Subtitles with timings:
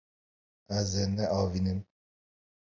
[0.77, 1.79] Ez ê neavînim.